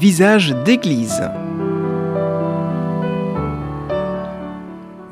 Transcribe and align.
Visage 0.00 0.54
d'église. 0.64 1.20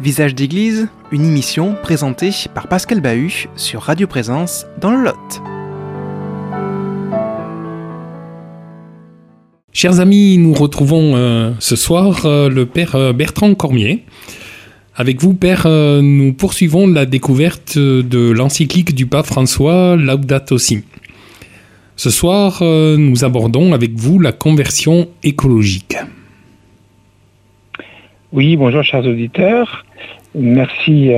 Visage 0.00 0.34
d'église, 0.34 0.88
une 1.12 1.26
émission 1.26 1.74
présentée 1.82 2.30
par 2.54 2.68
Pascal 2.68 3.02
Bahut 3.02 3.50
sur 3.54 3.82
Radio 3.82 4.06
Présence 4.06 4.64
dans 4.80 4.92
le 4.92 5.04
Lot. 5.04 5.42
Chers 9.74 10.00
amis, 10.00 10.38
nous 10.38 10.54
retrouvons 10.54 11.16
euh, 11.16 11.52
ce 11.58 11.76
soir 11.76 12.24
euh, 12.24 12.48
le 12.48 12.64
père 12.64 12.94
euh, 12.94 13.12
Bertrand 13.12 13.54
Cormier. 13.54 14.06
Avec 14.96 15.20
vous, 15.20 15.34
père, 15.34 15.68
nous 15.68 16.32
poursuivons 16.32 16.86
la 16.86 17.04
découverte 17.04 17.76
de 17.78 18.30
l'encyclique 18.30 18.94
du 18.94 19.04
pape 19.04 19.26
François 19.26 19.96
Laudato 19.96 20.56
Si. 20.56 20.82
Ce 21.98 22.08
soir, 22.08 22.62
nous 22.62 23.24
abordons 23.24 23.74
avec 23.74 23.90
vous 23.96 24.18
la 24.18 24.32
conversion 24.32 25.08
écologique. 25.22 25.96
Oui, 28.32 28.56
bonjour 28.56 28.82
chers 28.82 29.04
auditeurs. 29.04 29.84
Merci 30.34 31.10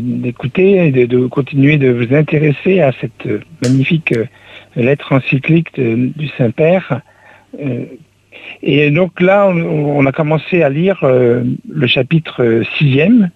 d'écouter 0.00 0.86
et 0.86 1.06
de, 1.06 1.26
continuer 1.26 1.76
de 1.76 1.90
vous 1.90 2.12
intéresser 2.14 2.80
à 2.80 2.92
cette 3.00 3.28
magnifique 3.62 4.14
lettre 4.74 5.12
encyclique 5.12 5.78
du 5.78 6.28
Saint-Père 6.36 7.02
euh, 7.60 7.84
et 8.62 8.90
donc 8.90 9.20
là, 9.20 9.48
on, 9.48 10.04
a 10.06 10.12
commencé 10.12 10.62
à 10.62 10.68
lire 10.68 11.00
euh, 11.02 11.44
le 11.68 11.86
chapitre 11.86 12.62
sixième, 12.76 13.30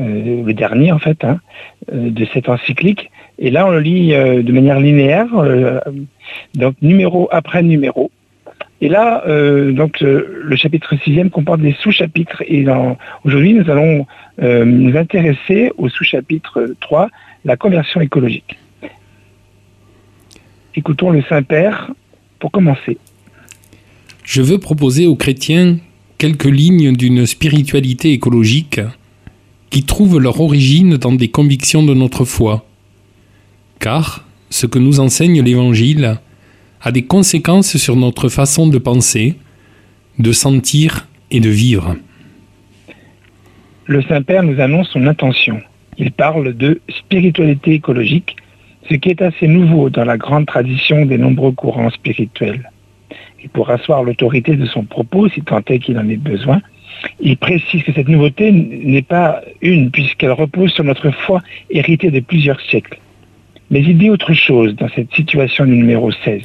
euh, 0.00 0.44
le 0.44 0.54
dernier 0.54 0.92
en 0.92 0.98
fait, 0.98 1.24
hein, 1.24 1.40
de 1.92 2.26
cette 2.32 2.48
encyclique. 2.48 3.10
Et 3.38 3.50
là, 3.50 3.66
on 3.66 3.70
le 3.70 3.80
lit 3.80 4.10
de 4.10 4.52
manière 4.52 4.80
linéaire, 4.80 5.28
donc 6.54 6.74
numéro 6.82 7.28
après 7.30 7.62
numéro. 7.62 8.10
Et 8.80 8.88
là, 8.88 9.24
donc 9.72 10.00
le 10.00 10.56
chapitre 10.56 10.94
sixième 11.04 11.30
comporte 11.30 11.60
des 11.60 11.76
sous-chapitres. 11.80 12.42
Et 12.46 12.66
aujourd'hui, 13.24 13.54
nous 13.54 13.70
allons 13.70 14.06
nous 14.40 14.96
intéresser 14.96 15.70
au 15.78 15.88
sous-chapitre 15.88 16.74
3, 16.80 17.08
la 17.44 17.56
conversion 17.56 18.00
écologique. 18.00 18.58
Écoutons 20.74 21.10
le 21.10 21.22
Saint-Père 21.22 21.90
pour 22.38 22.50
commencer 22.50 22.98
je 24.28 24.42
veux 24.42 24.58
proposer 24.58 25.06
aux 25.06 25.16
chrétiens 25.16 25.78
quelques 26.18 26.44
lignes 26.44 26.92
d'une 26.94 27.24
spiritualité 27.24 28.12
écologique 28.12 28.78
qui 29.70 29.84
trouvent 29.84 30.20
leur 30.20 30.42
origine 30.42 30.98
dans 30.98 31.12
des 31.12 31.28
convictions 31.28 31.82
de 31.82 31.94
notre 31.94 32.26
foi. 32.26 32.67
Car 33.78 34.24
ce 34.50 34.66
que 34.66 34.78
nous 34.78 35.00
enseigne 35.00 35.42
l'Évangile 35.42 36.18
a 36.82 36.92
des 36.92 37.02
conséquences 37.02 37.76
sur 37.76 37.96
notre 37.96 38.28
façon 38.28 38.66
de 38.66 38.78
penser, 38.78 39.36
de 40.18 40.32
sentir 40.32 41.06
et 41.30 41.40
de 41.40 41.50
vivre. 41.50 41.96
Le 43.86 44.02
Saint-Père 44.02 44.42
nous 44.42 44.60
annonce 44.60 44.90
son 44.90 45.06
intention. 45.06 45.60
Il 45.96 46.12
parle 46.12 46.54
de 46.54 46.80
spiritualité 46.88 47.74
écologique, 47.74 48.36
ce 48.88 48.94
qui 48.94 49.10
est 49.10 49.22
assez 49.22 49.48
nouveau 49.48 49.90
dans 49.90 50.04
la 50.04 50.16
grande 50.16 50.46
tradition 50.46 51.04
des 51.04 51.18
nombreux 51.18 51.52
courants 51.52 51.90
spirituels 51.90 52.70
et 53.42 53.48
pour 53.48 53.70
asseoir 53.70 54.02
l'autorité 54.02 54.56
de 54.56 54.66
son 54.66 54.84
propos, 54.84 55.28
si 55.28 55.42
tant 55.42 55.62
est 55.68 55.78
qu'il 55.78 55.98
en 55.98 56.08
ait 56.08 56.16
besoin, 56.16 56.60
il 57.20 57.36
précise 57.36 57.82
que 57.84 57.92
cette 57.92 58.08
nouveauté 58.08 58.50
n'est 58.50 59.02
pas 59.02 59.42
une, 59.60 59.90
puisqu'elle 59.90 60.32
repose 60.32 60.72
sur 60.72 60.84
notre 60.84 61.10
foi 61.10 61.40
héritée 61.70 62.10
de 62.10 62.20
plusieurs 62.20 62.60
siècles. 62.60 62.98
Mais 63.70 63.80
il 63.80 63.98
dit 63.98 64.10
autre 64.10 64.32
chose 64.32 64.74
dans 64.76 64.88
cette 64.88 65.12
situation 65.12 65.64
numéro 65.64 66.10
16. 66.10 66.42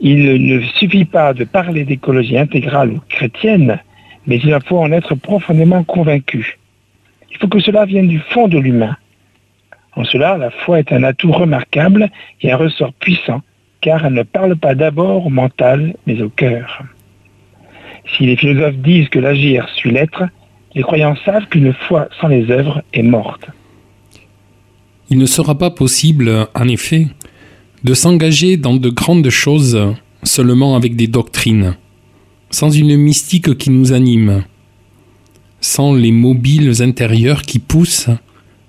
Il 0.00 0.46
ne 0.46 0.60
suffit 0.60 1.04
pas 1.04 1.32
de 1.32 1.44
parler 1.44 1.84
d'écologie 1.84 2.38
intégrale 2.38 2.90
ou 2.90 3.00
chrétienne, 3.08 3.80
mais 4.26 4.36
il 4.36 4.56
faut 4.66 4.78
en 4.78 4.92
être 4.92 5.14
profondément 5.14 5.82
convaincu. 5.84 6.58
Il 7.30 7.38
faut 7.38 7.48
que 7.48 7.60
cela 7.60 7.86
vienne 7.86 8.08
du 8.08 8.18
fond 8.18 8.48
de 8.48 8.58
l'humain. 8.58 8.96
En 9.94 10.04
cela, 10.04 10.36
la 10.36 10.50
foi 10.50 10.78
est 10.78 10.92
un 10.92 11.02
atout 11.02 11.32
remarquable 11.32 12.10
et 12.42 12.52
un 12.52 12.56
ressort 12.56 12.92
puissant 12.92 13.40
car 13.80 14.04
elle 14.04 14.14
ne 14.14 14.22
parle 14.22 14.56
pas 14.56 14.74
d'abord 14.74 15.26
au 15.26 15.30
mental, 15.30 15.94
mais 16.06 16.20
au 16.20 16.28
cœur. 16.28 16.82
Si 18.06 18.26
les 18.26 18.36
philosophes 18.36 18.76
disent 18.76 19.08
que 19.08 19.18
l'agir 19.18 19.68
suit 19.76 19.90
l'être, 19.92 20.24
les 20.74 20.82
croyants 20.82 21.16
savent 21.24 21.46
qu'une 21.46 21.72
foi 21.72 22.08
sans 22.20 22.28
les 22.28 22.50
œuvres 22.50 22.82
est 22.92 23.02
morte. 23.02 23.46
Il 25.08 25.18
ne 25.18 25.26
sera 25.26 25.56
pas 25.56 25.70
possible, 25.70 26.48
en 26.54 26.68
effet, 26.68 27.06
de 27.84 27.94
s'engager 27.94 28.56
dans 28.56 28.74
de 28.74 28.88
grandes 28.88 29.30
choses 29.30 29.94
seulement 30.24 30.74
avec 30.74 30.96
des 30.96 31.06
doctrines, 31.06 31.76
sans 32.50 32.70
une 32.70 32.96
mystique 32.96 33.56
qui 33.56 33.70
nous 33.70 33.92
anime, 33.92 34.42
sans 35.60 35.94
les 35.94 36.10
mobiles 36.10 36.82
intérieurs 36.82 37.42
qui 37.42 37.60
poussent, 37.60 38.10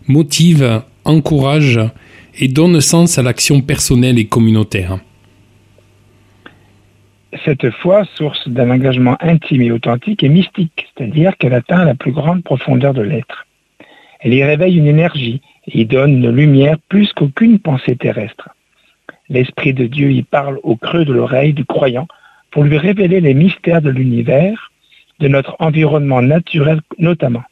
motivent, 0.08 0.84
encouragent 1.06 1.90
et 2.38 2.48
donne 2.48 2.82
sens 2.82 3.18
à 3.18 3.24
l'action 3.24 3.62
personnelle 3.62 4.20
et 4.20 4.26
communautaire. 4.26 5.00
Cette 7.44 7.70
foi, 7.72 8.04
source 8.16 8.48
d'un 8.48 8.70
engagement 8.70 9.18
intime 9.20 9.64
et 9.64 9.72
authentique, 9.72 10.24
est 10.24 10.30
mystique, 10.30 10.88
c'est-à-dire 10.96 11.36
qu'elle 11.38 11.54
atteint 11.54 11.84
la 11.84 11.96
plus 11.96 12.12
grande 12.12 12.44
profondeur 12.44 12.94
de 12.94 13.02
l'être. 13.02 13.48
Elle 14.20 14.34
y 14.34 14.44
réveille 14.44 14.78
une 14.78 14.88
énergie 14.88 15.42
y 15.68 15.86
donne 15.86 16.14
une 16.14 16.32
lumière 16.32 16.78
plus 16.90 17.12
qu'aucune 17.14 17.60
pensée 17.60 17.96
terrestre. 17.96 18.50
L'Esprit 19.30 19.74
de 19.74 19.86
Dieu 19.86 20.12
y 20.12 20.24
parle 20.24 20.60
au 20.64 20.76
creux 20.76 21.06
de 21.06 21.14
l'oreille 21.14 21.54
du 21.54 21.66
croyant 21.66 22.08
pour 22.52 22.64
lui 22.64 22.78
révéler 22.78 23.20
les 23.20 23.34
mystères 23.34 23.82
de 23.82 23.90
l'univers, 23.90 24.72
de 25.20 25.28
notre 25.28 25.56
environnement 25.60 26.22
naturel 26.22 26.82
notamment. 26.98 27.44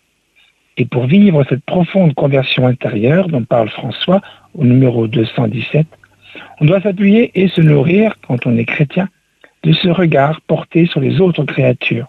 Et 0.78 0.86
pour 0.86 1.06
vivre 1.06 1.46
cette 1.48 1.64
profonde 1.64 2.14
conversion 2.14 2.68
intérieure 2.68 3.28
dont 3.28 3.44
parle 3.44 3.70
François 3.70 4.22
au 4.54 4.64
numéro 4.64 5.08
217, 5.08 5.88
on 6.60 6.66
doit 6.66 6.82
s'appuyer 6.82 7.32
et 7.36 7.48
se 7.48 7.62
nourrir, 7.62 8.16
quand 8.28 8.46
on 8.46 8.58
est 8.58 8.66
chrétien, 8.66 9.10
de 9.64 9.74
ce 9.74 9.88
regard 9.88 10.42
porté 10.42 10.86
sur 10.86 11.00
les 11.00 11.22
autres 11.22 11.44
créatures. 11.44 12.08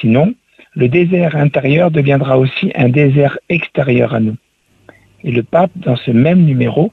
Sinon, 0.00 0.34
le 0.74 0.88
désert 0.88 1.36
intérieur 1.36 1.90
deviendra 1.90 2.38
aussi 2.38 2.70
un 2.74 2.88
désert 2.88 3.38
extérieur 3.48 4.14
à 4.14 4.20
nous. 4.20 4.36
Et 5.26 5.32
le 5.32 5.42
pape, 5.42 5.72
dans 5.76 5.96
ce 5.96 6.10
même 6.10 6.44
numéro, 6.44 6.92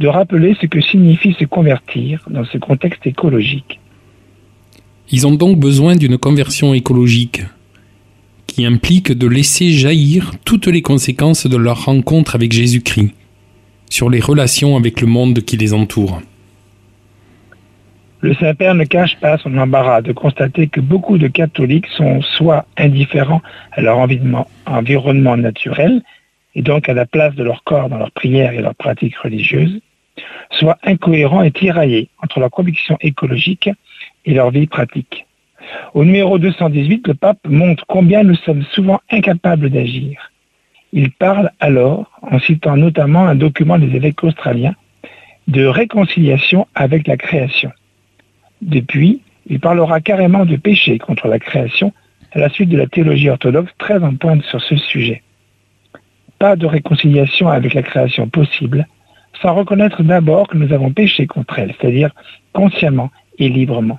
de 0.00 0.08
rappeler 0.08 0.56
ce 0.60 0.66
que 0.66 0.80
signifie 0.80 1.36
se 1.38 1.44
convertir 1.44 2.26
dans 2.28 2.44
ce 2.44 2.58
contexte 2.58 3.06
écologique. 3.06 3.78
Ils 5.10 5.26
ont 5.26 5.34
donc 5.34 5.60
besoin 5.60 5.94
d'une 5.94 6.18
conversion 6.18 6.74
écologique 6.74 7.42
qui 8.46 8.66
implique 8.66 9.12
de 9.12 9.26
laisser 9.26 9.70
jaillir 9.70 10.32
toutes 10.44 10.66
les 10.66 10.82
conséquences 10.82 11.46
de 11.46 11.56
leur 11.56 11.84
rencontre 11.84 12.34
avec 12.34 12.52
Jésus-Christ 12.52 13.12
sur 13.90 14.10
les 14.10 14.20
relations 14.20 14.76
avec 14.76 15.00
le 15.00 15.06
monde 15.06 15.40
qui 15.40 15.56
les 15.56 15.72
entoure. 15.72 16.20
Le 18.20 18.34
Saint-Père 18.34 18.74
ne 18.74 18.84
cache 18.84 19.16
pas 19.20 19.36
son 19.36 19.58
embarras 19.58 20.00
de 20.00 20.12
constater 20.12 20.66
que 20.66 20.80
beaucoup 20.80 21.18
de 21.18 21.28
catholiques 21.28 21.88
sont 21.88 22.22
soit 22.22 22.64
indifférents 22.78 23.42
à 23.72 23.82
leur 23.82 23.98
environnement 23.98 25.36
naturel, 25.36 26.02
et 26.54 26.62
donc 26.62 26.88
à 26.88 26.94
la 26.94 27.06
place 27.06 27.34
de 27.34 27.42
leur 27.42 27.64
corps 27.64 27.88
dans 27.88 27.98
leurs 27.98 28.12
prières 28.12 28.52
et 28.52 28.62
leurs 28.62 28.74
pratiques 28.74 29.16
religieuses, 29.16 29.80
soit 30.50 30.78
incohérents 30.84 31.42
et 31.42 31.50
tiraillés 31.50 32.08
entre 32.22 32.40
leur 32.40 32.50
conviction 32.50 32.96
écologique 33.00 33.70
et 34.24 34.34
leur 34.34 34.50
vie 34.50 34.66
pratique. 34.66 35.26
Au 35.94 36.04
numéro 36.04 36.38
218, 36.38 37.08
le 37.08 37.14
pape 37.14 37.38
montre 37.48 37.84
combien 37.88 38.22
nous 38.22 38.36
sommes 38.36 38.64
souvent 38.72 39.00
incapables 39.10 39.70
d'agir. 39.70 40.30
Il 40.92 41.10
parle 41.10 41.50
alors, 41.58 42.10
en 42.22 42.38
citant 42.38 42.76
notamment 42.76 43.26
un 43.26 43.34
document 43.34 43.78
des 43.78 43.96
évêques 43.96 44.22
australiens, 44.22 44.76
de 45.48 45.64
réconciliation 45.64 46.68
avec 46.74 47.06
la 47.06 47.16
création. 47.16 47.72
Depuis, 48.62 49.20
il 49.46 49.60
parlera 49.60 50.00
carrément 50.00 50.46
de 50.46 50.56
péché 50.56 50.98
contre 50.98 51.28
la 51.28 51.38
création 51.38 51.92
à 52.32 52.38
la 52.38 52.48
suite 52.48 52.68
de 52.68 52.76
la 52.76 52.86
théologie 52.86 53.28
orthodoxe 53.28 53.72
très 53.78 54.02
en 54.02 54.14
pointe 54.14 54.42
sur 54.44 54.60
ce 54.60 54.76
sujet. 54.76 55.22
Pas 56.44 56.56
de 56.56 56.66
réconciliation 56.66 57.48
avec 57.48 57.72
la 57.72 57.82
création 57.82 58.28
possible 58.28 58.86
sans 59.40 59.54
reconnaître 59.54 60.02
d'abord 60.02 60.46
que 60.48 60.58
nous 60.58 60.72
avons 60.72 60.92
péché 60.92 61.26
contre 61.26 61.58
elle, 61.58 61.74
c'est-à-dire 61.80 62.10
consciemment 62.52 63.10
et 63.38 63.48
librement 63.48 63.98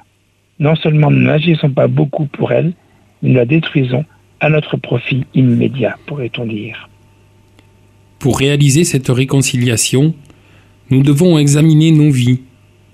non 0.60 0.76
seulement 0.76 1.12
nous 1.12 1.22
n'agissons 1.22 1.70
pas 1.70 1.88
beaucoup 1.88 2.26
pour 2.26 2.52
elle, 2.52 2.74
mais 3.22 3.30
nous 3.30 3.36
la 3.36 3.46
détruisons 3.46 4.06
à 4.40 4.50
notre 4.50 4.78
profit 4.78 5.26
immédiat, 5.34 5.98
pourrait-on 6.06 6.46
dire. 6.46 6.90
Pour 8.20 8.38
réaliser 8.40 8.84
cette 8.84 9.10
réconciliation, 9.10 10.14
nous 10.90 11.02
devons 11.02 11.38
examiner 11.38 11.92
nos 11.92 12.12
vies 12.12 12.42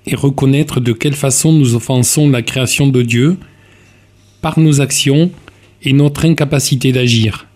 et 0.06 0.15
reconnaître 0.15 0.80
de 0.80 0.94
quelle 0.94 1.13
façon 1.13 1.51
nous 1.51 1.75
offensons 1.75 2.30
la 2.30 2.42
création 2.42 2.88
de 2.88 3.01
Dieu 3.01 3.38
par 4.42 4.59
nos 4.59 4.81
actions 4.81 5.30
et 5.83 5.94
notre 5.94 6.25
incapacité 6.25 6.92
d'agir. 6.92 7.48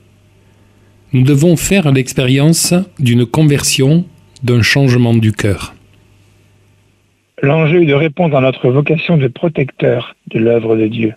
Nous 1.15 1.23
devons 1.23 1.55
faire 1.55 1.93
l'expérience 1.93 2.73
d'une 2.99 3.25
conversion, 3.25 4.03
d'un 4.43 4.61
changement 4.61 5.13
du 5.13 5.31
cœur. 5.31 5.73
L'enjeu 7.41 7.83
est 7.83 7.85
de 7.85 7.93
répondre 7.93 8.35
à 8.35 8.41
notre 8.41 8.69
vocation 8.69 9.15
de 9.15 9.29
protecteur 9.29 10.13
de 10.27 10.39
l'œuvre 10.39 10.75
de 10.75 10.87
Dieu. 10.87 11.13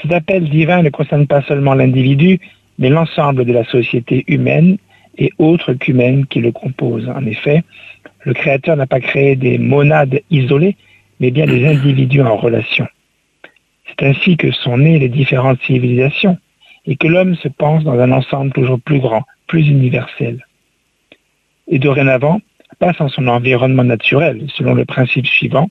Cet 0.00 0.10
appel 0.10 0.48
divin 0.48 0.80
ne 0.82 0.88
concerne 0.88 1.26
pas 1.26 1.42
seulement 1.42 1.74
l'individu, 1.74 2.40
mais 2.78 2.88
l'ensemble 2.88 3.44
de 3.44 3.52
la 3.52 3.66
société 3.66 4.24
humaine 4.26 4.78
et 5.18 5.30
autres 5.36 5.74
qu'humaines 5.74 6.24
qui 6.24 6.40
le 6.40 6.50
composent. 6.50 7.10
En 7.14 7.26
effet, 7.26 7.62
le 8.22 8.32
Créateur 8.32 8.74
n'a 8.74 8.86
pas 8.86 9.00
créé 9.00 9.36
des 9.36 9.58
monades 9.58 10.22
isolées, 10.30 10.76
mais 11.20 11.30
bien 11.30 11.44
des 11.44 11.66
individus 11.66 12.22
en 12.22 12.38
relation. 12.38 12.88
C'est 13.84 14.06
ainsi 14.06 14.38
que 14.38 14.50
sont 14.50 14.78
nées 14.78 14.98
les 14.98 15.10
différentes 15.10 15.60
civilisations 15.60 16.38
et 16.86 16.96
que 16.96 17.06
l'homme 17.06 17.36
se 17.36 17.48
pense 17.48 17.84
dans 17.84 17.98
un 17.98 18.12
ensemble 18.12 18.52
toujours 18.52 18.80
plus 18.80 19.00
grand, 19.00 19.22
plus 19.46 19.68
universel. 19.68 20.44
Et 21.68 21.78
dorénavant, 21.78 22.40
passe 22.78 23.00
en 23.00 23.08
son 23.08 23.28
environnement 23.28 23.84
naturel, 23.84 24.46
selon 24.54 24.74
le 24.74 24.84
principe 24.84 25.26
suivant. 25.26 25.68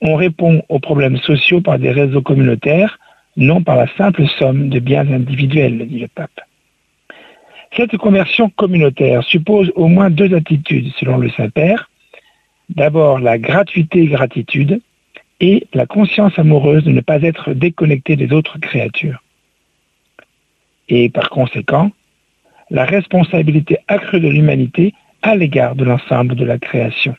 On 0.00 0.16
répond 0.16 0.62
aux 0.68 0.78
problèmes 0.78 1.18
sociaux 1.18 1.60
par 1.60 1.78
des 1.78 1.90
réseaux 1.90 2.22
communautaires, 2.22 2.98
non 3.36 3.62
par 3.62 3.76
la 3.76 3.86
simple 3.96 4.26
somme 4.38 4.68
de 4.68 4.78
biens 4.78 5.10
individuels, 5.10 5.86
dit 5.88 5.98
le 5.98 6.08
pape. 6.08 6.40
Cette 7.76 7.96
conversion 7.96 8.50
communautaire 8.50 9.24
suppose 9.24 9.72
au 9.74 9.88
moins 9.88 10.10
deux 10.10 10.32
attitudes, 10.34 10.92
selon 10.98 11.18
le 11.18 11.30
Saint-Père. 11.30 11.90
D'abord, 12.68 13.18
la 13.18 13.38
gratuité-gratitude 13.38 14.80
et 15.40 15.66
la 15.74 15.86
conscience 15.86 16.38
amoureuse 16.38 16.84
de 16.84 16.92
ne 16.92 17.00
pas 17.00 17.20
être 17.22 17.52
déconnecté 17.52 18.14
des 18.14 18.32
autres 18.32 18.58
créatures. 18.58 19.23
Et 20.88 21.08
par 21.08 21.30
conséquent, 21.30 21.90
la 22.70 22.84
responsabilité 22.84 23.78
accrue 23.88 24.20
de 24.20 24.28
l'humanité 24.28 24.94
à 25.22 25.36
l'égard 25.36 25.74
de 25.74 25.84
l'ensemble 25.84 26.34
de 26.34 26.44
la 26.44 26.58
création. 26.58 27.16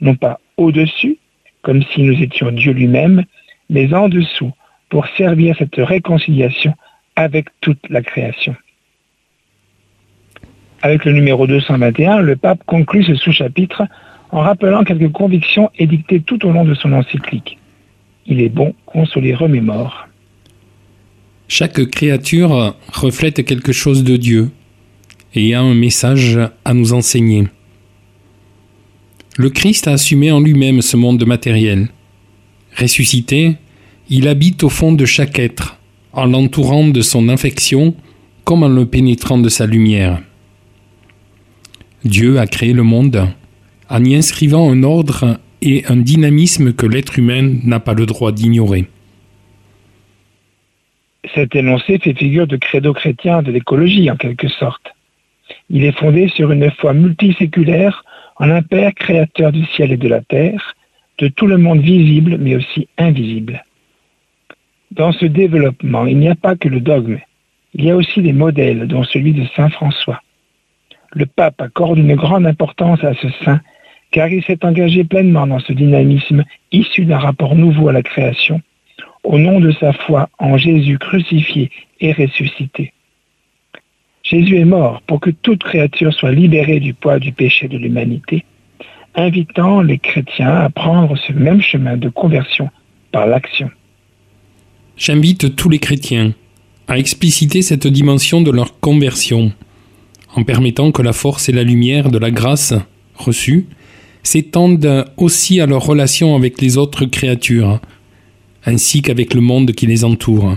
Non 0.00 0.16
pas 0.16 0.40
au-dessus, 0.56 1.18
comme 1.62 1.82
si 1.82 2.02
nous 2.02 2.20
étions 2.20 2.50
Dieu 2.50 2.72
lui-même, 2.72 3.24
mais 3.70 3.94
en 3.94 4.08
dessous, 4.08 4.52
pour 4.88 5.06
servir 5.16 5.56
cette 5.58 5.76
réconciliation 5.76 6.74
avec 7.16 7.48
toute 7.60 7.88
la 7.88 8.02
création. 8.02 8.54
Avec 10.82 11.04
le 11.04 11.12
numéro 11.12 11.46
221, 11.46 12.20
le 12.20 12.36
pape 12.36 12.64
conclut 12.66 13.04
ce 13.04 13.14
sous-chapitre 13.14 13.84
en 14.32 14.40
rappelant 14.40 14.82
quelques 14.82 15.12
convictions 15.12 15.70
édictées 15.78 16.20
tout 16.20 16.44
au 16.44 16.50
long 16.50 16.64
de 16.64 16.74
son 16.74 16.92
encyclique. 16.92 17.58
Il 18.26 18.40
est 18.40 18.48
bon 18.48 18.74
qu'on 18.86 19.06
se 19.06 19.18
les 19.20 19.34
remémore. 19.34 20.08
Chaque 21.54 21.84
créature 21.90 22.74
reflète 22.90 23.44
quelque 23.44 23.72
chose 23.72 24.04
de 24.04 24.16
Dieu 24.16 24.52
et 25.34 25.52
a 25.52 25.60
un 25.60 25.74
message 25.74 26.40
à 26.64 26.72
nous 26.72 26.94
enseigner. 26.94 27.46
Le 29.36 29.50
Christ 29.50 29.86
a 29.86 29.92
assumé 29.92 30.32
en 30.32 30.40
lui-même 30.40 30.80
ce 30.80 30.96
monde 30.96 31.26
matériel. 31.26 31.90
Ressuscité, 32.80 33.56
il 34.08 34.28
habite 34.28 34.64
au 34.64 34.70
fond 34.70 34.92
de 34.92 35.04
chaque 35.04 35.38
être, 35.38 35.78
en 36.14 36.24
l'entourant 36.24 36.88
de 36.88 37.02
son 37.02 37.28
infection 37.28 37.94
comme 38.44 38.62
en 38.62 38.68
le 38.68 38.86
pénétrant 38.86 39.36
de 39.36 39.50
sa 39.50 39.66
lumière. 39.66 40.22
Dieu 42.02 42.40
a 42.40 42.46
créé 42.46 42.72
le 42.72 42.82
monde 42.82 43.28
en 43.90 44.02
y 44.02 44.14
inscrivant 44.14 44.70
un 44.70 44.82
ordre 44.84 45.38
et 45.60 45.84
un 45.84 45.96
dynamisme 45.96 46.72
que 46.72 46.86
l'être 46.86 47.18
humain 47.18 47.56
n'a 47.62 47.78
pas 47.78 47.92
le 47.92 48.06
droit 48.06 48.32
d'ignorer. 48.32 48.86
Cet 51.34 51.54
énoncé 51.56 51.98
fait 51.98 52.16
figure 52.16 52.46
de 52.46 52.56
credo 52.56 52.92
chrétien 52.92 53.42
de 53.42 53.50
l'écologie 53.50 54.10
en 54.10 54.16
quelque 54.16 54.48
sorte. 54.48 54.94
Il 55.70 55.84
est 55.84 55.98
fondé 55.98 56.28
sur 56.28 56.52
une 56.52 56.70
foi 56.70 56.92
multiséculaire 56.92 58.04
en 58.36 58.50
un 58.50 58.62
Père 58.62 58.94
créateur 58.94 59.52
du 59.52 59.64
ciel 59.66 59.92
et 59.92 59.96
de 59.96 60.08
la 60.08 60.20
terre, 60.20 60.74
de 61.18 61.28
tout 61.28 61.46
le 61.46 61.58
monde 61.58 61.80
visible 61.80 62.36
mais 62.38 62.56
aussi 62.56 62.88
invisible. 62.98 63.64
Dans 64.90 65.12
ce 65.12 65.24
développement, 65.24 66.06
il 66.06 66.18
n'y 66.18 66.28
a 66.28 66.34
pas 66.34 66.56
que 66.56 66.68
le 66.68 66.80
dogme, 66.80 67.18
il 67.74 67.84
y 67.84 67.90
a 67.90 67.96
aussi 67.96 68.20
des 68.20 68.34
modèles, 68.34 68.86
dont 68.86 69.04
celui 69.04 69.32
de 69.32 69.46
Saint 69.56 69.70
François. 69.70 70.20
Le 71.12 71.24
pape 71.24 71.60
accorde 71.60 71.98
une 71.98 72.14
grande 72.14 72.46
importance 72.46 73.02
à 73.04 73.14
ce 73.14 73.28
saint 73.44 73.60
car 74.12 74.28
il 74.28 74.44
s'est 74.44 74.64
engagé 74.64 75.04
pleinement 75.04 75.46
dans 75.46 75.58
ce 75.58 75.72
dynamisme 75.72 76.44
issu 76.70 77.06
d'un 77.06 77.18
rapport 77.18 77.56
nouveau 77.56 77.88
à 77.88 77.92
la 77.92 78.02
création, 78.02 78.60
au 79.24 79.38
nom 79.38 79.60
de 79.60 79.72
sa 79.72 79.92
foi 79.92 80.28
en 80.38 80.56
Jésus 80.56 80.98
crucifié 80.98 81.70
et 82.00 82.12
ressuscité. 82.12 82.92
Jésus 84.22 84.58
est 84.58 84.64
mort 84.64 85.02
pour 85.06 85.20
que 85.20 85.30
toute 85.30 85.62
créature 85.62 86.12
soit 86.12 86.32
libérée 86.32 86.80
du 86.80 86.94
poids 86.94 87.18
du 87.18 87.32
péché 87.32 87.68
de 87.68 87.76
l'humanité, 87.76 88.44
invitant 89.14 89.82
les 89.82 89.98
chrétiens 89.98 90.54
à 90.54 90.70
prendre 90.70 91.16
ce 91.16 91.32
même 91.32 91.60
chemin 91.60 91.96
de 91.96 92.08
conversion 92.08 92.70
par 93.10 93.26
l'action. 93.26 93.70
J'invite 94.96 95.56
tous 95.56 95.68
les 95.68 95.78
chrétiens 95.78 96.32
à 96.88 96.98
expliciter 96.98 97.62
cette 97.62 97.86
dimension 97.86 98.40
de 98.40 98.50
leur 98.50 98.80
conversion, 98.80 99.52
en 100.34 100.44
permettant 100.44 100.92
que 100.92 101.02
la 101.02 101.12
force 101.12 101.48
et 101.48 101.52
la 101.52 101.62
lumière 101.62 102.10
de 102.10 102.18
la 102.18 102.30
grâce 102.30 102.74
reçue 103.16 103.66
s'étendent 104.22 105.06
aussi 105.16 105.60
à 105.60 105.66
leurs 105.66 105.84
relations 105.84 106.36
avec 106.36 106.60
les 106.60 106.78
autres 106.78 107.04
créatures, 107.06 107.80
ainsi 108.64 109.02
qu'avec 109.02 109.34
le 109.34 109.40
monde 109.40 109.72
qui 109.72 109.86
les 109.86 110.04
entoure, 110.04 110.56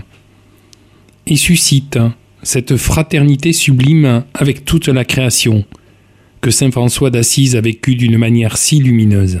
et 1.26 1.36
suscitent 1.36 1.98
cette 2.42 2.76
fraternité 2.76 3.52
sublime 3.52 4.24
avec 4.34 4.64
toute 4.64 4.88
la 4.88 5.04
création, 5.04 5.64
que 6.40 6.50
Saint 6.50 6.70
François 6.70 7.10
d'Assise 7.10 7.56
a 7.56 7.60
vécue 7.60 7.96
d'une 7.96 8.18
manière 8.18 8.56
si 8.56 8.78
lumineuse. 8.78 9.40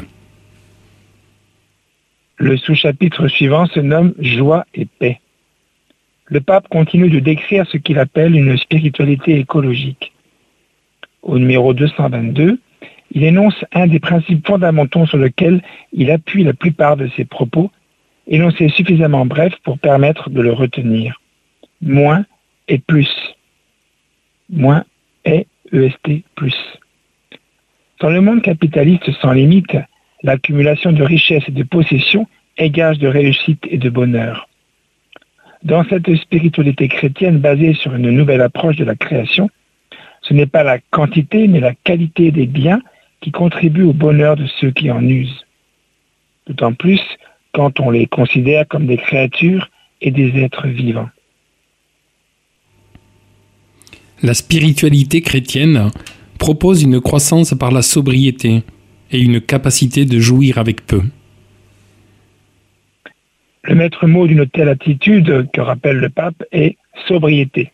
Le 2.38 2.56
sous-chapitre 2.56 3.28
suivant 3.28 3.66
se 3.66 3.80
nomme 3.80 4.14
Joie 4.18 4.66
et 4.74 4.86
paix. 4.86 5.20
Le 6.26 6.40
pape 6.40 6.68
continue 6.68 7.08
de 7.08 7.20
décrire 7.20 7.66
ce 7.70 7.76
qu'il 7.76 7.98
appelle 7.98 8.34
une 8.34 8.58
spiritualité 8.58 9.38
écologique. 9.38 10.12
Au 11.22 11.38
numéro 11.38 11.72
222, 11.72 12.58
il 13.12 13.22
énonce 13.22 13.64
un 13.72 13.86
des 13.86 14.00
principes 14.00 14.46
fondamentaux 14.46 15.06
sur 15.06 15.18
lesquels 15.18 15.62
il 15.92 16.10
appuie 16.10 16.42
la 16.42 16.52
plupart 16.52 16.96
de 16.96 17.08
ses 17.16 17.24
propos, 17.24 17.70
énoncé 18.26 18.68
suffisamment 18.68 19.26
bref 19.26 19.54
pour 19.62 19.78
permettre 19.78 20.30
de 20.30 20.40
le 20.40 20.52
retenir. 20.52 21.20
Moins 21.80 22.24
et 22.68 22.78
plus. 22.78 23.10
Moins 24.50 24.84
est 25.24 25.46
EST 25.72 26.24
plus. 26.34 26.56
Dans 28.00 28.10
le 28.10 28.20
monde 28.20 28.42
capitaliste 28.42 29.10
sans 29.20 29.32
limite, 29.32 29.76
l'accumulation 30.22 30.92
de 30.92 31.02
richesses 31.02 31.48
et 31.48 31.52
de 31.52 31.62
possessions 31.62 32.26
est 32.56 32.70
gage 32.70 32.98
de 32.98 33.08
réussite 33.08 33.64
et 33.68 33.78
de 33.78 33.90
bonheur. 33.90 34.48
Dans 35.62 35.84
cette 35.84 36.14
spiritualité 36.16 36.88
chrétienne 36.88 37.38
basée 37.38 37.74
sur 37.74 37.94
une 37.94 38.10
nouvelle 38.10 38.42
approche 38.42 38.76
de 38.76 38.84
la 38.84 38.94
création, 38.94 39.50
ce 40.22 40.34
n'est 40.34 40.46
pas 40.46 40.62
la 40.62 40.78
quantité 40.78 41.48
mais 41.48 41.60
la 41.60 41.74
qualité 41.74 42.30
des 42.30 42.46
biens 42.46 42.80
qui 43.20 43.32
contribuent 43.32 43.84
au 43.84 43.92
bonheur 43.92 44.36
de 44.36 44.46
ceux 44.60 44.70
qui 44.70 44.90
en 44.90 45.02
usent. 45.02 45.44
D'autant 46.46 46.74
plus 46.74 47.00
quand 47.56 47.80
on 47.80 47.90
les 47.90 48.06
considère 48.06 48.68
comme 48.68 48.86
des 48.86 48.98
créatures 48.98 49.70
et 50.02 50.10
des 50.10 50.28
êtres 50.44 50.68
vivants. 50.68 51.08
La 54.22 54.34
spiritualité 54.34 55.22
chrétienne 55.22 55.90
propose 56.38 56.82
une 56.82 57.00
croissance 57.00 57.54
par 57.54 57.70
la 57.70 57.80
sobriété 57.80 58.62
et 59.10 59.18
une 59.18 59.40
capacité 59.40 60.04
de 60.04 60.20
jouir 60.20 60.58
avec 60.58 60.84
peu. 60.86 61.00
Le 63.62 63.74
maître 63.74 64.06
mot 64.06 64.26
d'une 64.26 64.46
telle 64.46 64.68
attitude 64.68 65.48
que 65.50 65.60
rappelle 65.62 65.96
le 65.96 66.10
pape 66.10 66.44
est 66.52 66.76
sobriété, 67.08 67.72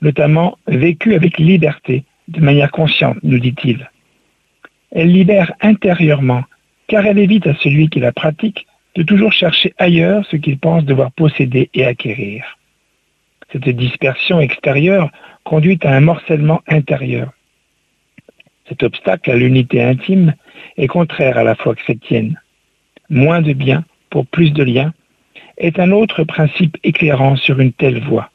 notamment 0.00 0.56
vécue 0.68 1.14
avec 1.14 1.36
liberté, 1.36 2.04
de 2.28 2.40
manière 2.40 2.70
consciente, 2.70 3.18
nous 3.22 3.38
dit-il. 3.38 3.90
Elle 4.90 5.12
libère 5.12 5.52
intérieurement, 5.60 6.44
car 6.86 7.04
elle 7.04 7.18
évite 7.18 7.46
à 7.46 7.54
celui 7.56 7.90
qui 7.90 8.00
la 8.00 8.12
pratique 8.12 8.67
de 8.94 9.02
toujours 9.02 9.32
chercher 9.32 9.74
ailleurs 9.78 10.24
ce 10.30 10.36
qu'il 10.36 10.58
pense 10.58 10.84
devoir 10.84 11.12
posséder 11.12 11.70
et 11.74 11.84
acquérir. 11.84 12.58
Cette 13.52 13.68
dispersion 13.68 14.40
extérieure 14.40 15.10
conduit 15.44 15.78
à 15.82 15.94
un 15.94 16.00
morcellement 16.00 16.60
intérieur. 16.68 17.32
Cet 18.68 18.82
obstacle 18.82 19.30
à 19.30 19.36
l'unité 19.36 19.82
intime 19.82 20.34
est 20.76 20.88
contraire 20.88 21.38
à 21.38 21.44
la 21.44 21.54
foi 21.54 21.74
chrétienne. 21.74 22.38
Moins 23.08 23.40
de 23.40 23.54
biens 23.54 23.84
pour 24.10 24.26
plus 24.26 24.52
de 24.52 24.62
liens 24.62 24.92
est 25.56 25.78
un 25.78 25.92
autre 25.92 26.24
principe 26.24 26.76
éclairant 26.84 27.36
sur 27.36 27.60
une 27.60 27.72
telle 27.72 28.00
voie. 28.00 28.30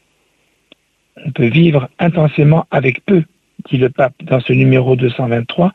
On 1.25 1.31
peut 1.31 1.47
vivre 1.47 1.89
intensément 1.99 2.65
avec 2.71 3.05
peu, 3.05 3.23
dit 3.69 3.77
le 3.77 3.89
pape 3.89 4.15
dans 4.23 4.39
ce 4.39 4.53
numéro 4.53 4.95
223, 4.95 5.71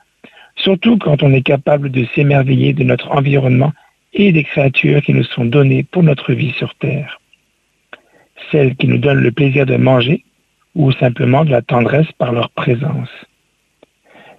surtout 0.57 0.99
quand 0.99 1.23
on 1.23 1.33
est 1.33 1.43
capable 1.43 1.91
de 1.91 2.05
s'émerveiller 2.15 2.73
de 2.73 2.83
notre 2.83 3.13
environnement 3.13 3.73
et 4.13 4.33
des 4.33 4.45
créatures 4.45 5.03
qui 5.03 5.15
nous 5.15 5.25
sont 5.25 5.45
données 5.45 5.83
pour 5.83 6.03
notre 6.03 6.33
vie 6.33 6.53
sur 6.53 6.75
Terre. 6.77 7.21
Celles 8.51 8.77
qui 8.77 8.89
nous 8.89 8.99
donnent 8.99 9.23
le 9.23 9.33
plaisir 9.33 9.67
de 9.67 9.77
manger 9.77 10.25
ou 10.75 10.93
simplement 10.93 11.45
de 11.45 11.51
la 11.51 11.63
tendresse 11.63 12.11
par 12.19 12.33
leur 12.33 12.51
présence. 12.51 13.11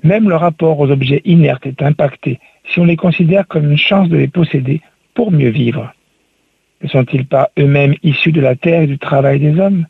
Même 0.04 0.30
le 0.30 0.36
rapport 0.36 0.80
aux 0.80 0.90
objets 0.90 1.22
inertes 1.26 1.66
est 1.66 1.82
impacté 1.82 2.40
si 2.72 2.80
on 2.80 2.86
les 2.86 2.96
considère 2.96 3.48
comme 3.48 3.70
une 3.70 3.78
chance 3.78 4.10
de 4.10 4.18
les 4.18 4.28
posséder 4.28 4.82
pour 5.14 5.32
mieux 5.32 5.50
vivre 5.50 5.94
Ne 6.82 6.88
sont-ils 6.88 7.26
pas 7.26 7.50
eux-mêmes 7.60 7.96
issus 8.04 8.32
de 8.32 8.42
la 8.42 8.56
terre 8.56 8.82
et 8.84 8.88
du 8.88 8.98
travail 8.98 9.40
des 9.40 9.60
hommes? 9.60 9.86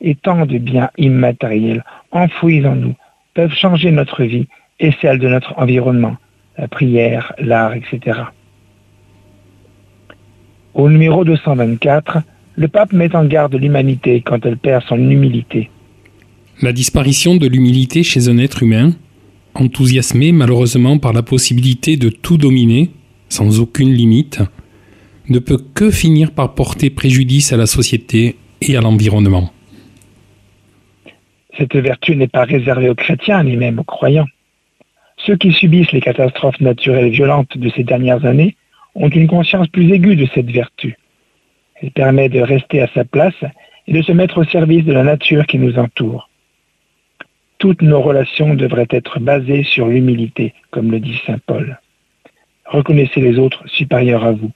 Et 0.00 0.14
tant 0.14 0.44
de 0.44 0.58
biens 0.58 0.90
immatériels 0.98 1.84
enfouis 2.10 2.66
en 2.66 2.76
nous 2.76 2.94
peuvent 3.34 3.54
changer 3.54 3.90
notre 3.90 4.24
vie 4.24 4.48
et 4.78 4.92
celle 5.00 5.18
de 5.18 5.28
notre 5.28 5.58
environnement, 5.58 6.16
la 6.58 6.68
prière, 6.68 7.32
l'art, 7.38 7.74
etc. 7.74 8.20
Au 10.74 10.88
numéro 10.88 11.24
224, 11.24 12.18
le 12.56 12.68
pape 12.68 12.92
met 12.92 13.14
en 13.16 13.24
garde 13.24 13.54
l'humanité 13.54 14.22
quand 14.22 14.44
elle 14.46 14.56
perd 14.56 14.84
son 14.84 14.98
humilité. 14.98 15.70
La 16.62 16.72
disparition 16.72 17.36
de 17.36 17.46
l'humilité 17.46 18.02
chez 18.02 18.28
un 18.28 18.38
être 18.38 18.62
humain, 18.62 18.92
enthousiasmé 19.54 20.30
malheureusement 20.30 20.98
par 20.98 21.12
la 21.12 21.22
possibilité 21.22 21.96
de 21.96 22.08
tout 22.08 22.36
dominer, 22.36 22.90
sans 23.28 23.60
aucune 23.60 23.92
limite, 23.92 24.40
ne 25.28 25.38
peut 25.38 25.58
que 25.74 25.90
finir 25.90 26.32
par 26.32 26.54
porter 26.54 26.90
préjudice 26.90 27.52
à 27.52 27.56
la 27.56 27.66
société 27.66 28.36
et 28.60 28.76
à 28.76 28.80
l'environnement. 28.80 29.52
Cette 31.58 31.76
vertu 31.76 32.14
n'est 32.16 32.28
pas 32.28 32.44
réservée 32.44 32.88
aux 32.88 32.94
chrétiens 32.94 33.42
ni 33.42 33.56
même 33.56 33.78
aux 33.78 33.84
croyants. 33.84 34.28
Ceux 35.26 35.36
qui 35.36 35.52
subissent 35.52 35.92
les 35.92 36.00
catastrophes 36.00 36.60
naturelles 36.60 37.10
violentes 37.10 37.58
de 37.58 37.70
ces 37.70 37.84
dernières 37.84 38.24
années 38.24 38.56
ont 38.94 39.08
une 39.08 39.28
conscience 39.28 39.68
plus 39.68 39.92
aiguë 39.92 40.16
de 40.16 40.26
cette 40.34 40.50
vertu. 40.50 40.96
Elle 41.76 41.92
permet 41.92 42.28
de 42.28 42.40
rester 42.40 42.82
à 42.82 42.88
sa 42.88 43.04
place 43.04 43.44
et 43.86 43.92
de 43.92 44.02
se 44.02 44.12
mettre 44.12 44.38
au 44.38 44.44
service 44.44 44.84
de 44.84 44.92
la 44.92 45.04
nature 45.04 45.46
qui 45.46 45.58
nous 45.58 45.78
entoure. 45.78 46.28
Toutes 47.58 47.82
nos 47.82 48.00
relations 48.00 48.54
devraient 48.54 48.88
être 48.90 49.20
basées 49.20 49.64
sur 49.64 49.86
l'humilité, 49.88 50.54
comme 50.70 50.90
le 50.90 51.00
dit 51.00 51.20
Saint 51.26 51.40
Paul. 51.46 51.78
Reconnaissez 52.64 53.20
les 53.20 53.38
autres 53.38 53.66
supérieurs 53.68 54.24
à 54.24 54.32
vous. 54.32 54.52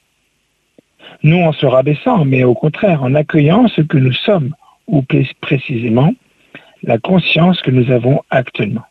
Non 1.22 1.46
en 1.48 1.52
se 1.52 1.66
rabaissant, 1.66 2.24
mais 2.24 2.44
au 2.44 2.54
contraire 2.54 3.02
en 3.02 3.14
accueillant 3.14 3.68
ce 3.68 3.80
que 3.82 3.98
nous 3.98 4.12
sommes, 4.12 4.54
ou 4.86 5.02
plus 5.02 5.32
précisément 5.40 6.14
la 6.82 6.98
conscience 6.98 7.60
que 7.62 7.70
nous 7.70 7.90
avons 7.90 8.22
actuellement. 8.30 8.84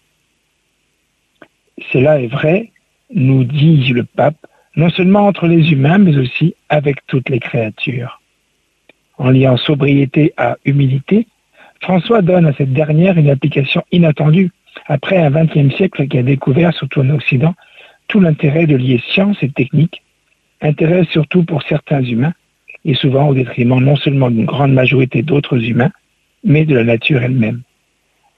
Cela 1.91 2.19
est 2.19 2.27
vrai, 2.27 2.71
nous 3.13 3.43
dit 3.43 3.93
le 3.93 4.03
pape, 4.03 4.47
non 4.75 4.89
seulement 4.89 5.27
entre 5.27 5.48
les 5.48 5.72
humains, 5.72 6.00
mais 6.00 6.18
aussi 6.18 6.56
avec 6.70 7.06
toutes 7.08 7.30
les 7.30 7.39
créatures. 7.39 8.22
En 9.18 9.30
liant 9.30 9.58
sobriété 9.58 10.34
à 10.38 10.58
humilité, 10.65 11.27
François 11.82 12.22
donne 12.22 12.46
à 12.46 12.53
cette 12.53 12.74
dernière 12.74 13.18
une 13.18 13.30
application 13.30 13.84
inattendue, 13.92 14.51
après 14.88 15.18
un 15.18 15.30
XXe 15.30 15.75
siècle 15.75 16.08
qui 16.08 16.18
a 16.18 16.24
découvert, 16.24 16.74
surtout 16.74 17.01
en 17.01 17.10
Occident, 17.10 17.53
tout 18.08 18.20
l'intérêt 18.20 18.65
de 18.65 18.75
lier 18.75 19.01
science 19.10 19.38
et 19.42 19.50
technique, 19.50 20.01
intérêt 20.62 21.06
surtout 21.06 21.44
pour 21.44 21.62
certains 21.63 22.01
humains, 22.03 22.34
et 22.86 22.96
souvent 22.96 23.27
au 23.30 23.34
détriment 23.34 23.80
non 23.80 23.96
seulement 23.96 24.30
d'une 24.30 24.46
grande 24.46 24.74
majorité 24.74 25.22
d'autres 25.22 25.63
humains, 25.63 25.92
mais 26.44 26.65
de 26.65 26.75
la 26.75 26.84
nature 26.84 27.22
elle-même. 27.22 27.62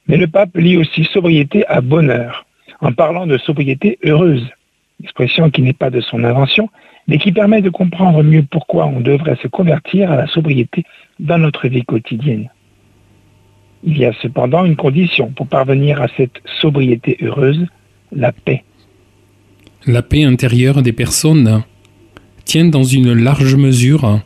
Mais 0.08 0.18
le 0.18 0.28
pape 0.28 0.58
lie 0.58 0.78
aussi 0.78 1.06
sobriété 1.06 1.66
à 1.68 1.80
bonheur, 1.80 2.46
en 2.82 2.92
parlant 2.92 3.28
de 3.28 3.38
sobriété 3.38 4.00
heureuse, 4.04 4.46
expression 5.02 5.50
qui 5.50 5.62
n'est 5.62 5.74
pas 5.74 5.90
de 5.90 6.02
son 6.02 6.24
invention, 6.24 6.70
mais 7.08 7.18
qui 7.18 7.32
permet 7.32 7.62
de 7.62 7.70
comprendre 7.70 8.24
mieux 8.24 8.44
pourquoi 8.44 8.86
on 8.86 9.00
devrait 9.00 9.38
se 9.42 9.48
convertir 9.48 10.12
à 10.12 10.16
la 10.16 10.28
sobriété 10.28 10.84
dans 11.20 11.38
notre 11.38 11.68
vie 11.68 11.84
quotidienne. 11.84 12.50
Il 13.84 13.98
y 13.98 14.06
a 14.06 14.14
cependant 14.22 14.66
une 14.66 14.76
condition 14.76 15.32
pour 15.32 15.48
parvenir 15.48 16.02
à 16.02 16.08
cette 16.16 16.42
sobriété 16.62 17.18
heureuse, 17.22 17.66
la 18.12 18.32
paix. 18.32 18.64
La 19.88 20.04
paix 20.04 20.24
intérieure 20.24 20.84
des 20.84 20.92
personnes 20.92 21.64
tient 22.46 22.66
dans 22.66 22.84
une 22.84 23.14
large 23.14 23.56
mesure 23.56 24.22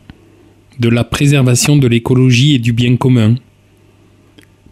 de 0.78 0.88
la 0.90 1.04
préservation 1.04 1.76
de 1.76 1.86
l'écologie 1.86 2.54
et 2.54 2.58
du 2.58 2.74
bien 2.74 2.96
commun, 2.96 3.36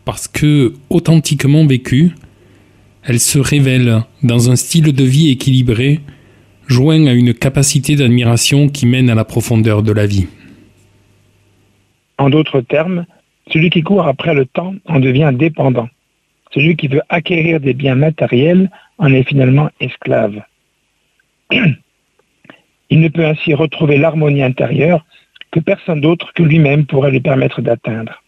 parce 0.04 0.28
que, 0.28 0.74
authentiquement 0.90 1.66
vécue, 1.66 2.12
elle 3.06 3.20
se 3.20 3.38
révèle 3.38 4.02
dans 4.22 4.50
un 4.50 4.56
style 4.56 4.94
de 4.94 5.04
vie 5.04 5.30
équilibré, 5.30 6.00
joint 6.66 7.06
à 7.06 7.12
une 7.12 7.34
capacité 7.34 7.96
d'admiration 7.96 8.68
qui 8.68 8.86
mène 8.86 9.10
à 9.10 9.14
la 9.14 9.24
profondeur 9.24 9.82
de 9.82 9.92
la 9.92 10.06
vie. 10.06 10.26
En 12.16 12.30
d'autres 12.30 12.62
termes, 12.62 13.04
celui 13.52 13.68
qui 13.70 13.82
court 13.82 14.06
après 14.06 14.34
le 14.34 14.46
temps 14.46 14.74
en 14.86 15.00
devient 15.00 15.32
dépendant. 15.34 15.88
Celui 16.52 16.76
qui 16.76 16.88
veut 16.88 17.02
acquérir 17.08 17.60
des 17.60 17.74
biens 17.74 17.96
matériels 17.96 18.70
en 18.98 19.12
est 19.12 19.28
finalement 19.28 19.68
esclave. 19.80 20.42
Il 22.90 23.00
ne 23.00 23.08
peut 23.08 23.26
ainsi 23.26 23.54
retrouver 23.54 23.98
l'harmonie 23.98 24.42
intérieure 24.42 25.04
que 25.50 25.60
personne 25.60 26.00
d'autre 26.00 26.32
que 26.34 26.42
lui-même 26.42 26.86
pourrait 26.86 27.10
lui 27.10 27.20
permettre 27.20 27.60
d'atteindre. 27.60 28.22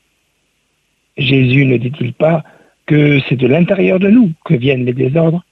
Jésus 1.17 1.65
ne 1.65 1.77
dit-il 1.77 2.13
pas 2.13 2.43
que 2.87 3.21
c'est 3.29 3.37
de 3.37 3.47
l'intérieur 3.47 3.99
de 3.99 4.09
nous 4.09 4.33
que 4.45 4.55
viennent 4.55 4.85
les 4.85 4.93
désordres 4.93 5.45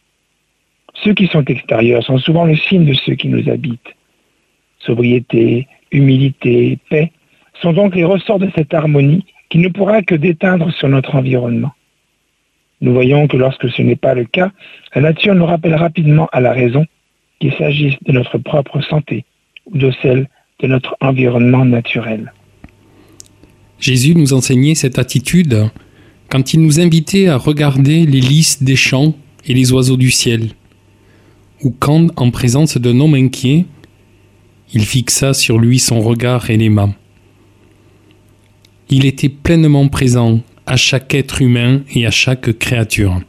Ceux 1.03 1.15
qui 1.15 1.27
sont 1.27 1.45
extérieurs 1.45 2.05
sont 2.05 2.19
souvent 2.19 2.45
le 2.45 2.57
signe 2.57 2.85
de 2.85 2.95
ceux 2.95 3.15
qui 3.15 3.29
nous 3.29 3.49
habitent. 3.49 3.95
Sobriété, 4.79 5.67
humilité, 5.91 6.79
paix 6.89 7.11
sont 7.61 7.73
donc 7.73 7.95
les 7.95 8.05
ressorts 8.05 8.39
de 8.39 8.51
cette 8.55 8.75
harmonie 8.75 9.25
qui 9.49 9.59
ne 9.59 9.69
pourra 9.69 10.03
que 10.03 10.15
déteindre 10.15 10.73
sur 10.73 10.89
notre 10.89 11.15
environnement. 11.15 11.73
Nous 12.81 12.93
voyons 12.93 13.29
que 13.29 13.37
lorsque 13.37 13.71
ce 13.71 13.83
n'est 13.83 13.97
pas 13.97 14.15
le 14.15 14.25
cas, 14.25 14.51
la 14.95 15.03
nature 15.03 15.35
nous 15.35 15.47
rappelle 15.47 15.75
rapidement 15.75 16.29
à 16.33 16.41
la 16.41 16.53
raison 16.53 16.87
qu'il 17.41 17.53
s'agisse 17.55 17.95
de 18.05 18.13
notre 18.13 18.39
propre 18.39 18.81
santé 18.81 19.25
ou 19.67 19.79
de 19.79 19.93
celle 20.03 20.29
de 20.61 20.67
notre 20.67 20.97
environnement 21.01 21.65
naturel. 21.65 22.33
Jésus 23.79 24.15
nous 24.15 24.33
enseignait 24.33 24.75
cette 24.75 24.99
attitude 24.99 25.71
quand 26.31 26.55
il 26.55 26.61
nous 26.61 26.81
invitait 26.81 27.29
à 27.29 27.37
regarder 27.37 28.07
les 28.07 28.21
lys 28.21 28.63
des 28.63 28.77
champs 28.77 29.15
et 29.47 29.55
les 29.55 29.73
oiseaux 29.73 29.97
du 29.97 30.11
ciel, 30.11 30.51
ou 31.63 31.71
quand, 31.71 32.09
en 32.17 32.31
présence 32.31 32.77
d'un 32.77 33.01
homme 33.01 33.15
inquiet, 33.15 33.67
il 34.73 34.85
fixa 34.85 35.35
sur 35.35 35.59
lui 35.59 35.79
son 35.79 36.01
regard 36.01 36.51
et 36.51 36.69
mains. 36.69 36.95
Il 38.91 39.07
était 39.07 39.29
pleinement 39.29 39.89
présent 39.89 40.41
à 40.67 40.77
chaque 40.77 41.15
être 41.15 41.43
humain 41.43 41.83
et 41.95 42.07
à 42.07 42.11
chaque 42.11 42.59
créature. 42.59 43.21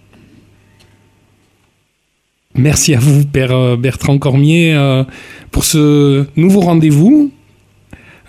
Merci 2.56 2.96
à 2.96 3.00
vous, 3.00 3.26
Père 3.26 3.78
Bertrand 3.78 4.18
Cormier, 4.18 4.74
euh, 4.74 5.04
pour 5.52 5.66
ce 5.66 6.26
nouveau 6.38 6.62
rendez-vous 6.62 7.32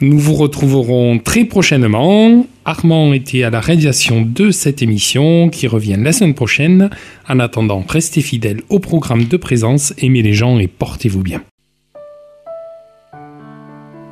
nous 0.01 0.19
vous 0.19 0.35
retrouverons 0.35 1.19
très 1.19 1.45
prochainement. 1.45 2.47
Armand 2.65 3.13
était 3.13 3.45
à 3.45 3.51
la 3.51 3.61
réalisation 3.61 4.23
de 4.23 4.51
cette 4.51 4.83
émission 4.83 5.49
qui 5.49 5.67
revient 5.67 5.97
la 5.99 6.13
semaine 6.13 6.35
prochaine. 6.35 6.91
En 7.29 7.39
attendant, 7.39 7.85
restez 7.89 8.21
fidèles 8.21 8.63
au 8.69 8.79
programme 8.79 9.25
de 9.25 9.37
présence, 9.37 9.95
aimez 9.99 10.23
les 10.23 10.35
gens 10.35 10.59
et 10.59 10.67
portez-vous 10.67 11.23
bien. 11.23 11.43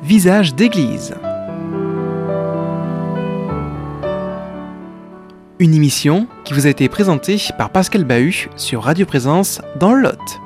Visage 0.03 0.55
d'église. 0.55 1.15
Une 5.59 5.73
émission 5.73 6.27
qui 6.43 6.53
vous 6.53 6.67
a 6.67 6.69
été 6.69 6.89
présentée 6.89 7.37
par 7.57 7.69
Pascal 7.69 8.03
Bahut 8.03 8.49
sur 8.55 8.83
Radio 8.83 9.05
Présence 9.05 9.61
dans 9.79 9.93
le 9.93 10.01
Lot. 10.01 10.44